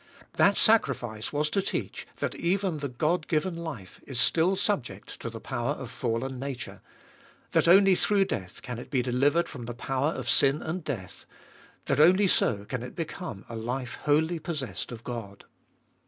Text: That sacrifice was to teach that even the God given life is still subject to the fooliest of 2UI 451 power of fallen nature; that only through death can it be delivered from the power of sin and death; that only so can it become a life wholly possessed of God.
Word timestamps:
That 0.33 0.57
sacrifice 0.57 1.31
was 1.31 1.51
to 1.51 1.61
teach 1.61 2.07
that 2.17 2.33
even 2.33 2.79
the 2.79 2.89
God 2.89 3.27
given 3.27 3.55
life 3.55 4.01
is 4.07 4.19
still 4.19 4.55
subject 4.55 5.19
to 5.21 5.29
the 5.29 5.39
fooliest 5.39 5.77
of 5.79 5.89
2UI 5.91 5.91
451 5.91 5.93
power 5.93 6.17
of 6.19 6.27
fallen 6.31 6.39
nature; 6.39 6.81
that 7.51 7.67
only 7.67 7.93
through 7.93 8.25
death 8.25 8.63
can 8.63 8.79
it 8.79 8.89
be 8.89 9.03
delivered 9.03 9.47
from 9.47 9.65
the 9.65 9.75
power 9.75 10.09
of 10.13 10.27
sin 10.27 10.63
and 10.63 10.83
death; 10.83 11.27
that 11.85 11.99
only 11.99 12.25
so 12.25 12.65
can 12.65 12.81
it 12.81 12.95
become 12.95 13.45
a 13.47 13.55
life 13.55 13.99
wholly 14.05 14.39
possessed 14.39 14.91
of 14.91 15.03
God. 15.03 15.45